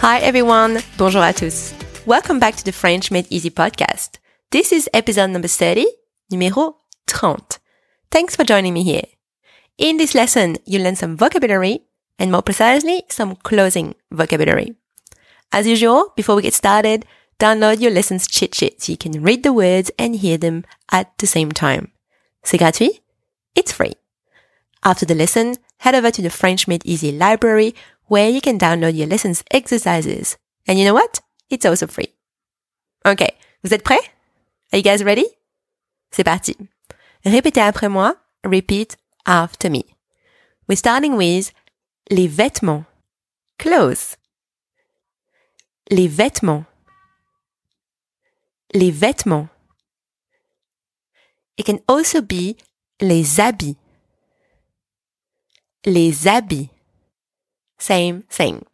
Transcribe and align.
Hi 0.00 0.20
everyone, 0.20 0.80
bonjour 0.96 1.20
à 1.22 1.34
tous. 1.34 1.74
Welcome 2.06 2.38
back 2.38 2.54
to 2.54 2.64
the 2.64 2.70
French 2.70 3.10
Made 3.10 3.26
Easy 3.30 3.50
podcast. 3.50 4.18
This 4.52 4.72
is 4.72 4.88
episode 4.94 5.30
number 5.30 5.48
30, 5.48 5.86
numéro 6.32 6.74
30. 7.08 7.58
Thanks 8.08 8.36
for 8.36 8.44
joining 8.44 8.72
me 8.72 8.84
here. 8.84 9.02
In 9.76 9.96
this 9.96 10.14
lesson, 10.14 10.56
you'll 10.64 10.84
learn 10.84 10.94
some 10.94 11.16
vocabulary 11.16 11.80
and 12.16 12.30
more 12.30 12.42
precisely, 12.42 13.02
some 13.08 13.34
closing 13.42 13.96
vocabulary. 14.12 14.76
As 15.50 15.66
usual, 15.66 16.12
before 16.14 16.36
we 16.36 16.42
get 16.42 16.54
started, 16.54 17.04
download 17.40 17.80
your 17.80 17.90
lessons 17.90 18.28
cheat 18.28 18.54
sheet 18.54 18.80
so 18.80 18.92
you 18.92 18.96
can 18.96 19.20
read 19.20 19.42
the 19.42 19.52
words 19.52 19.90
and 19.98 20.14
hear 20.14 20.38
them 20.38 20.64
at 20.92 21.10
the 21.18 21.26
same 21.26 21.50
time. 21.50 21.90
C'est 22.44 22.58
gratuit. 22.58 23.00
It's 23.56 23.72
free. 23.72 23.94
After 24.84 25.04
the 25.04 25.16
lesson, 25.16 25.56
head 25.78 25.96
over 25.96 26.12
to 26.12 26.22
the 26.22 26.30
French 26.30 26.68
Made 26.68 26.86
Easy 26.86 27.10
library 27.10 27.74
where 28.08 28.28
you 28.28 28.40
can 28.40 28.58
download 28.58 28.96
your 28.96 29.06
lessons 29.06 29.44
exercises. 29.50 30.36
And 30.66 30.78
you 30.78 30.84
know 30.84 30.94
what? 30.94 31.20
It's 31.50 31.64
also 31.64 31.86
free. 31.86 32.12
Okay. 33.06 33.30
Vous 33.62 33.72
êtes 33.72 33.84
prêts? 33.84 34.00
Are 34.72 34.78
you 34.78 34.82
guys 34.82 35.02
ready? 35.02 35.26
C'est 36.10 36.24
parti. 36.24 36.56
Répétez 37.24 37.60
après 37.60 37.88
moi. 37.90 38.16
Repeat 38.44 38.96
after 39.26 39.70
me. 39.70 39.84
We're 40.68 40.76
starting 40.76 41.16
with 41.16 41.52
les 42.10 42.28
vêtements. 42.28 42.86
Clothes. 43.58 44.16
Les 45.90 46.08
vêtements. 46.08 46.66
Les 48.74 48.90
vêtements. 48.90 49.48
It 51.56 51.66
can 51.66 51.80
also 51.88 52.20
be 52.20 52.56
les 53.00 53.40
habits. 53.40 53.76
Les 55.84 56.26
habits. 56.26 56.70
Same 57.78 58.22
thing. 58.28 58.64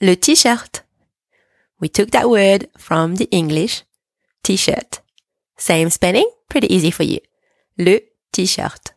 Le 0.00 0.16
t-shirt. 0.16 0.82
We 1.78 1.88
took 1.88 2.10
that 2.10 2.28
word 2.28 2.68
from 2.78 3.16
the 3.16 3.28
English 3.30 3.84
t-shirt. 4.42 5.00
Same 5.56 5.90
spelling, 5.90 6.28
pretty 6.48 6.72
easy 6.74 6.90
for 6.90 7.02
you. 7.02 7.20
Le 7.78 8.00
t-shirt. 8.32 8.94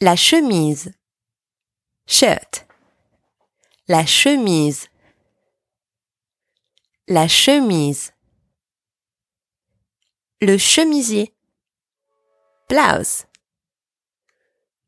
La 0.00 0.14
chemise. 0.14 0.92
Shirt. 2.06 2.64
La 3.88 4.04
chemise. 4.04 4.88
La 7.08 7.26
chemise. 7.26 8.12
Le 10.40 10.56
chemisier. 10.56 11.34
Blouse. 12.68 13.26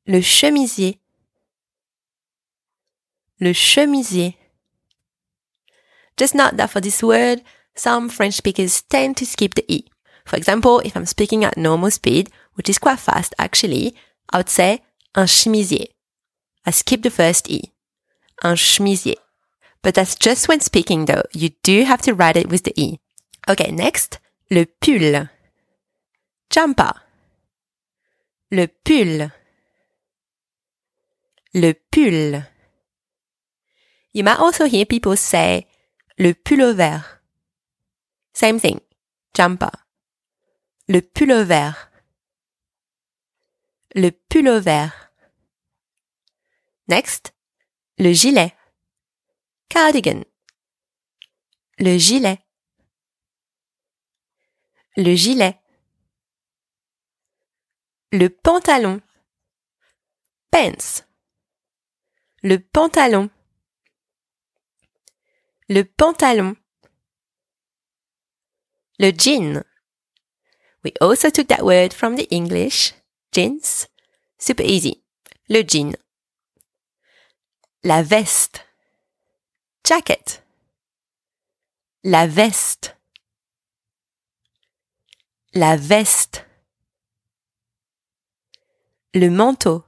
Le 0.06 0.22
chemisier. 0.22 1.01
Le 3.42 3.52
chemisier. 3.52 4.36
Just 6.16 6.32
note 6.32 6.56
that 6.58 6.70
for 6.70 6.80
this 6.80 7.02
word, 7.02 7.42
some 7.74 8.08
French 8.08 8.34
speakers 8.34 8.82
tend 8.82 9.16
to 9.16 9.26
skip 9.26 9.54
the 9.54 9.64
E. 9.66 9.84
For 10.24 10.36
example, 10.36 10.78
if 10.84 10.96
I'm 10.96 11.06
speaking 11.06 11.44
at 11.44 11.56
normal 11.56 11.90
speed, 11.90 12.30
which 12.54 12.68
is 12.68 12.78
quite 12.78 13.00
fast 13.00 13.34
actually, 13.40 13.96
I 14.30 14.36
would 14.36 14.48
say 14.48 14.82
un 15.16 15.26
chemisier. 15.26 15.86
I 16.64 16.70
skip 16.70 17.02
the 17.02 17.10
first 17.10 17.50
E. 17.50 17.72
Un 18.44 18.54
chemisier. 18.54 19.16
But 19.82 19.94
that's 19.96 20.14
just 20.14 20.46
when 20.46 20.60
speaking 20.60 21.06
though. 21.06 21.24
You 21.32 21.50
do 21.64 21.82
have 21.82 22.02
to 22.02 22.14
write 22.14 22.36
it 22.36 22.48
with 22.48 22.62
the 22.62 22.80
E. 22.80 23.00
Okay, 23.48 23.72
next. 23.72 24.20
Le 24.52 24.66
pull. 24.66 25.28
Jumper. 26.48 26.92
Le 28.52 28.68
pull. 28.68 29.32
Le 31.54 31.74
pull. 31.90 32.51
You 34.12 34.24
might 34.24 34.38
also 34.38 34.66
hear 34.66 34.84
people 34.84 35.16
say 35.16 35.66
le 36.18 36.34
pullover. 36.34 37.04
Same 38.34 38.60
thing. 38.60 38.80
Jumper. 39.34 39.70
Le 40.88 41.00
pullover. 41.00 41.72
Le 43.94 44.10
pullover. 44.10 44.88
Next. 46.88 47.32
Le 47.98 48.12
gilet. 48.12 48.54
Cardigan. 49.68 50.24
Le 51.78 51.96
gilet. 51.98 52.38
Le 54.96 55.14
gilet. 55.14 55.58
Le 58.12 58.28
pantalon. 58.28 59.00
Pants. 60.50 61.02
Le 62.42 62.58
pantalon. 62.58 63.30
Le 65.68 65.84
pantalon. 65.84 66.56
Le 68.98 69.12
jean. 69.12 69.64
We 70.84 70.92
also 71.00 71.30
took 71.30 71.48
that 71.48 71.64
word 71.64 71.92
from 71.92 72.16
the 72.16 72.28
English. 72.30 72.92
Jeans. 73.32 73.88
Super 74.38 74.64
easy. 74.64 75.02
Le 75.48 75.62
jean. 75.62 75.94
La 77.84 78.02
veste. 78.02 78.60
Jacket. 79.84 80.40
La 82.04 82.26
veste. 82.26 82.96
La 85.54 85.76
veste. 85.76 86.44
Le 89.14 89.28
manteau. 89.30 89.84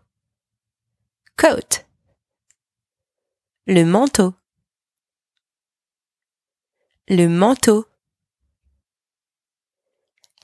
Coat. 1.37 1.85
Le 3.67 3.85
manteau. 3.85 4.35
Le 7.09 7.29
manteau. 7.29 7.85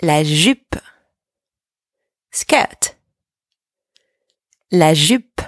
La 0.03 0.23
jupe. 0.23 0.77
Skirt. 2.31 2.99
La 4.71 4.93
jupe. 4.93 5.41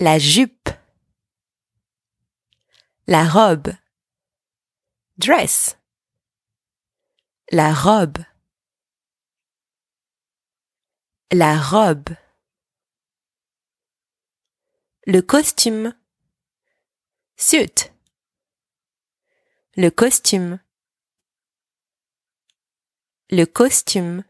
La 0.00 0.18
jupe. 0.18 0.70
La 3.06 3.28
robe. 3.28 3.72
Dress. 5.18 5.78
La 7.52 7.72
robe. 7.72 8.18
La 11.30 11.60
robe. 11.60 12.16
Le 15.06 15.20
costume. 15.20 15.94
Suit. 17.36 17.91
Le 19.74 19.90
costume. 19.90 20.60
Le 23.30 23.46
costume. 23.46 24.24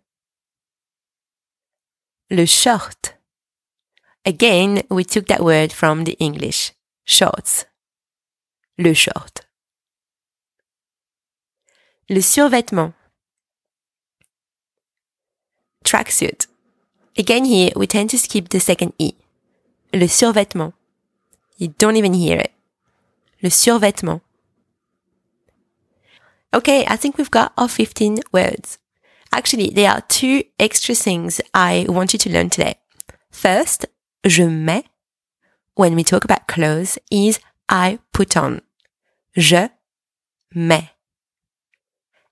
Le 2.30 2.46
short. 2.46 3.16
Again, 4.24 4.82
we 4.88 5.04
took 5.04 5.26
that 5.26 5.42
word 5.42 5.72
from 5.72 6.04
the 6.04 6.16
English. 6.20 6.72
Shorts. 7.04 7.66
Le 8.78 8.94
short. 8.94 9.44
Le 12.08 12.20
survêtement. 12.20 12.94
Tracksuit. 15.84 16.46
Again 17.18 17.46
here, 17.46 17.72
we 17.74 17.88
tend 17.88 18.10
to 18.10 18.16
skip 18.16 18.48
the 18.50 18.60
second 18.60 18.92
E. 19.00 19.14
Le 19.92 20.06
survêtement. 20.06 20.72
You 21.56 21.74
don't 21.78 21.96
even 21.96 22.14
hear 22.14 22.38
it. 22.38 22.52
Le 23.42 23.50
survêtement. 23.50 24.20
Okay, 26.54 26.84
I 26.86 26.96
think 26.96 27.16
we've 27.16 27.30
got 27.30 27.52
our 27.56 27.68
15 27.68 28.20
words. 28.30 28.78
Actually, 29.32 29.70
there 29.70 29.90
are 29.90 30.02
two 30.02 30.44
extra 30.58 30.94
things 30.94 31.40
I 31.54 31.86
want 31.88 32.12
you 32.12 32.18
to 32.18 32.30
learn 32.30 32.50
today. 32.50 32.74
First, 33.30 33.86
je 34.26 34.46
mets, 34.46 34.88
when 35.74 35.94
we 35.94 36.04
talk 36.04 36.24
about 36.24 36.46
clothes, 36.48 36.98
is 37.10 37.40
I 37.70 37.98
put 38.12 38.36
on. 38.36 38.60
Je 39.34 39.70
mets. 40.54 40.90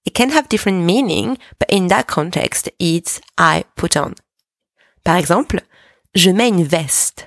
It 0.04 0.14
can 0.14 0.30
have 0.30 0.48
different 0.50 0.84
meaning, 0.84 1.38
but 1.58 1.70
in 1.70 1.88
that 1.88 2.06
context, 2.06 2.68
it's 2.78 3.20
I 3.38 3.64
put 3.76 3.96
on. 3.96 4.14
Par 5.02 5.16
exemple, 5.16 5.60
je 6.14 6.30
mets 6.30 6.48
une 6.48 6.64
veste. 6.64 7.26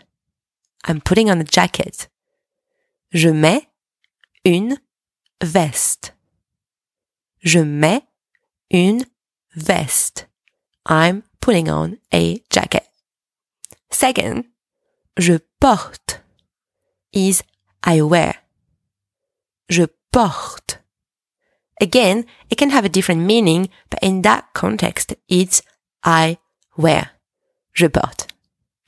I'm 0.86 1.02
putting 1.02 1.32
on 1.32 1.42
a 1.42 1.46
jacket. 1.46 2.08
Je 3.12 3.30
mets 3.30 3.68
une 4.46 4.78
veste. 5.42 6.14
Je 7.44 7.60
mets 7.60 8.04
une 8.72 9.06
veste. 9.56 10.28
I'm 10.86 11.24
putting 11.42 11.70
on 11.70 11.98
a 12.14 12.42
jacket. 12.50 12.88
Second, 13.92 14.46
je 15.18 15.40
porte 15.60 16.22
is 17.12 17.44
I 17.86 18.02
wear. 18.02 18.36
Je 19.70 19.88
porte. 20.12 20.80
Again, 21.82 22.26
it 22.50 22.58
can 22.58 22.70
have 22.70 22.86
a 22.86 22.90
different 22.90 23.22
meaning, 23.22 23.70
but 23.90 24.00
in 24.02 24.22
that 24.22 24.54
context, 24.54 25.14
it's 25.28 25.62
I 26.04 26.38
wear. 26.78 27.12
Je 27.74 27.88
porte. 27.90 28.28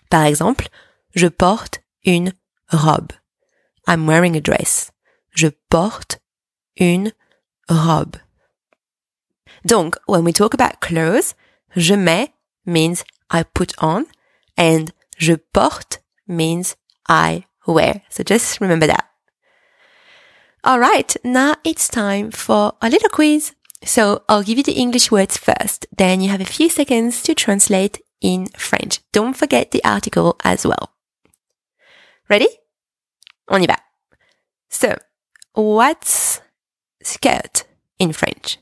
Par 0.10 0.26
exemple, 0.26 0.70
je 1.14 1.28
porte 1.28 1.80
une 2.06 2.34
robe. 2.72 3.12
I'm 3.88 4.08
wearing 4.08 4.36
a 4.36 4.42
dress. 4.42 4.92
Je 5.32 5.50
porte 5.70 6.20
une 6.80 7.12
robe. 7.70 8.18
Donc, 9.66 9.98
when 10.06 10.24
we 10.24 10.32
talk 10.32 10.54
about 10.54 10.80
clothes, 10.80 11.34
je 11.76 11.96
mets 11.96 12.32
means 12.66 13.04
I 13.32 13.44
put 13.44 13.74
on 13.80 14.06
and 14.58 14.94
je 15.18 15.38
porte 15.54 16.00
means 16.28 16.76
I 17.08 17.46
wear. 17.66 18.02
So 18.10 18.24
just 18.24 18.62
remember 18.62 18.88
that. 18.88 19.06
All 20.64 20.80
right, 20.80 21.16
now 21.24 21.56
it's 21.64 21.88
time 21.88 22.32
for 22.32 22.74
a 22.82 22.90
little 22.90 23.10
quiz. 23.10 23.54
So 23.84 24.24
I'll 24.28 24.44
give 24.44 24.58
you 24.58 24.64
the 24.64 24.74
English 24.74 25.12
words 25.12 25.38
first, 25.38 25.86
then 25.96 26.22
you 26.22 26.30
have 26.30 26.42
a 26.42 26.46
few 26.46 26.70
seconds 26.70 27.22
to 27.24 27.36
translate 27.36 28.02
in 28.22 28.48
French. 28.58 29.00
Don't 29.12 29.38
forget 29.38 29.72
the 29.72 29.84
article 29.84 30.38
as 30.44 30.66
well. 30.66 30.92
Ready? 32.30 32.48
On 33.50 33.62
y 33.62 33.68
va. 33.68 33.78
So, 34.70 34.98
what's 35.54 36.42
skirt 37.04 37.66
in 38.00 38.12
French? 38.12 38.58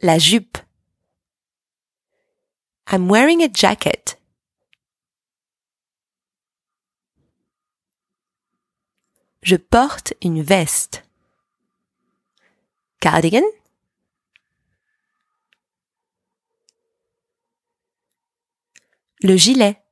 La 0.00 0.18
jupe. 0.18 0.58
I'm 2.86 3.08
wearing 3.08 3.42
a 3.42 3.48
jacket. 3.52 4.16
Je 9.42 9.56
porte 9.56 10.14
une 10.22 10.40
veste. 10.40 11.04
Cardigan. 13.00 13.42
Le 19.22 19.36
gilet. 19.36 19.82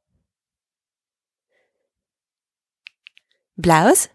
Blouse. 3.57 4.09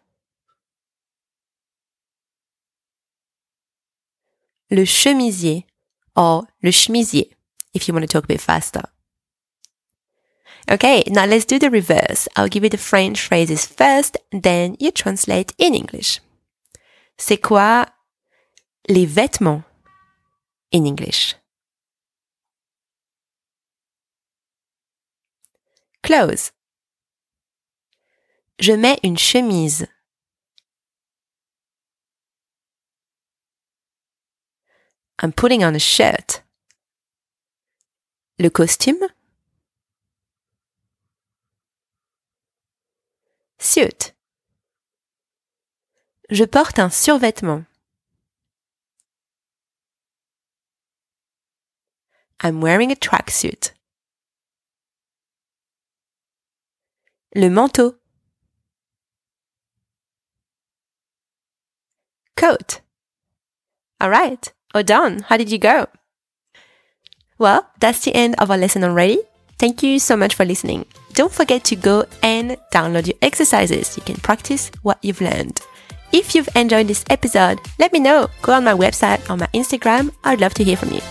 Le 4.70 4.86
chemisier 4.86 5.68
or 6.16 6.48
le 6.64 6.72
chemisier 6.72 7.30
if 7.74 7.88
you 7.88 7.94
want 7.94 8.04
to 8.04 8.08
talk 8.08 8.26
a 8.26 8.28
bit 8.28 8.42
faster. 8.42 8.84
Okay, 10.70 11.04
now 11.08 11.26
let's 11.26 11.46
do 11.46 11.58
the 11.58 11.70
reverse. 11.70 12.28
I'll 12.36 12.48
give 12.48 12.64
you 12.64 12.70
the 12.70 12.78
French 12.78 13.28
phrases 13.28 13.66
first, 13.66 14.18
then 14.32 14.78
you 14.80 14.92
translate 14.92 15.54
in 15.58 15.74
English. 15.74 16.20
C'est 17.18 17.42
quoi 17.42 17.86
les 18.88 19.06
vêtements 19.06 19.64
in 20.72 20.86
English? 20.86 21.36
Clothes. 26.04 26.52
Je 28.60 28.74
mets 28.74 29.00
une 29.04 29.18
chemise. 29.18 29.88
I'm 35.22 35.32
putting 35.32 35.64
on 35.64 35.76
a 35.76 35.80
shirt. 35.80 36.42
Le 38.40 38.50
costume? 38.50 39.08
Suit. 43.60 44.14
Je 46.32 46.44
porte 46.46 46.80
un 46.80 46.90
survêtement. 46.90 47.68
I'm 52.40 52.60
wearing 52.60 52.92
a 52.92 52.96
tracksuit. 52.96 53.74
Le 57.36 57.50
manteau. 57.50 58.00
Coat. 62.36 62.82
All 64.00 64.10
right. 64.10 64.52
All 64.74 64.84
done. 64.84 65.26
How 65.28 65.38
did 65.38 65.52
you 65.52 65.58
go? 65.58 65.88
Well, 67.38 67.68
that's 67.80 68.06
the 68.06 68.14
end 68.16 68.36
of 68.38 68.52
our 68.52 68.58
lesson 68.58 68.84
already. 68.84 69.20
Thank 69.58 69.84
you 69.84 70.00
so 70.00 70.16
much 70.16 70.36
for 70.36 70.46
listening. 70.46 70.86
Don't 71.14 71.32
forget 71.32 71.64
to 71.66 71.76
go 71.76 72.06
and 72.24 72.58
download 72.74 73.08
your 73.08 73.18
exercises. 73.22 73.96
You 73.98 74.04
can 74.04 74.16
practice 74.16 74.72
what 74.82 74.98
you've 75.04 75.22
learned. 75.22 75.62
If 76.12 76.36
you've 76.36 76.50
enjoyed 76.56 76.88
this 76.88 77.06
episode, 77.10 77.60
let 77.80 77.94
me 77.94 78.00
know. 78.00 78.28
Go 78.42 78.54
on 78.54 78.64
my 78.64 78.74
website 78.74 79.30
or 79.30 79.38
my 79.38 79.48
Instagram. 79.54 80.12
I'd 80.24 80.42
love 80.42 80.54
to 80.56 80.64
hear 80.64 80.78
from 80.78 80.92
you. 80.92 81.02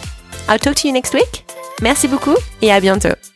I'll 0.48 0.58
talk 0.58 0.76
to 0.76 0.88
you 0.88 0.92
next 0.92 1.14
week. 1.14 1.44
Merci 1.80 2.08
beaucoup 2.08 2.36
et 2.60 2.70
à 2.70 2.80
bientôt. 2.80 3.29